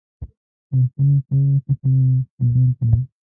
له 0.77 0.83
خپلو 0.89 1.13
چارو 1.25 1.61
څخه 1.65 1.85
مي 1.91 2.09
خبر 2.35 2.67
کړئ. 2.77 3.01